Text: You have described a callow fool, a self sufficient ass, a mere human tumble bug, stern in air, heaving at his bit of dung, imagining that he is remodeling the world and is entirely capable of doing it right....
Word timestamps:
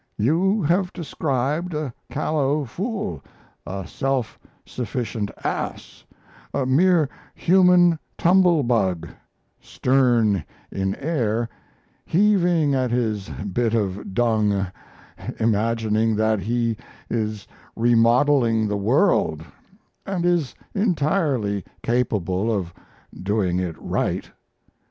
You 0.17 0.63
have 0.63 0.91
described 0.93 1.75
a 1.75 1.93
callow 2.09 2.65
fool, 2.65 3.21
a 3.67 3.85
self 3.85 4.39
sufficient 4.65 5.29
ass, 5.43 6.03
a 6.55 6.65
mere 6.65 7.07
human 7.35 7.99
tumble 8.17 8.63
bug, 8.63 9.07
stern 9.59 10.43
in 10.71 10.95
air, 10.95 11.47
heaving 12.03 12.73
at 12.73 12.89
his 12.89 13.29
bit 13.29 13.75
of 13.75 14.15
dung, 14.15 14.65
imagining 15.39 16.15
that 16.15 16.39
he 16.39 16.77
is 17.07 17.47
remodeling 17.75 18.67
the 18.67 18.77
world 18.77 19.43
and 20.03 20.25
is 20.25 20.55
entirely 20.73 21.63
capable 21.83 22.51
of 22.51 22.73
doing 23.23 23.59
it 23.59 23.75
right.... 23.79 24.31